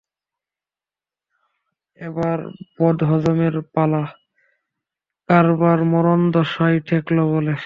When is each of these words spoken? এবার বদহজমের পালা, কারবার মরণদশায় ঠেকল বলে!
এবার 1.99 2.37
বদহজমের 2.77 3.55
পালা, 3.73 4.03
কারবার 5.29 5.79
মরণদশায় 5.83 6.79
ঠেকল 6.87 7.17
বলে! 7.31 7.53